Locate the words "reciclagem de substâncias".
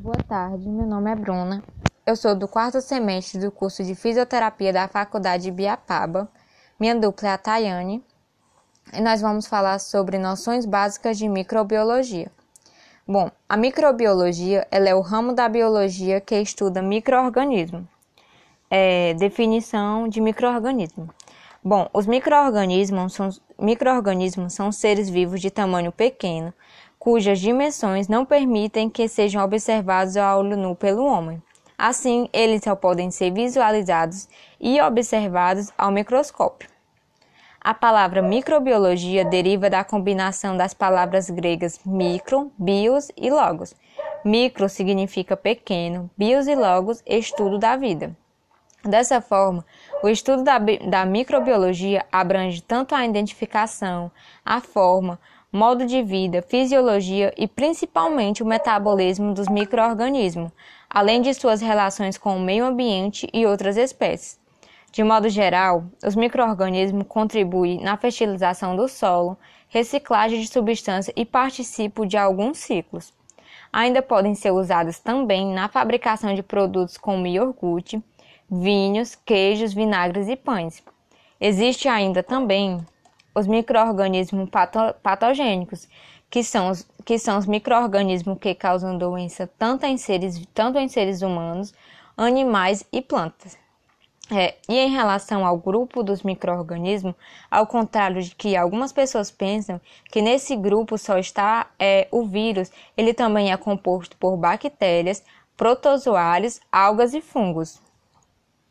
69.68-71.14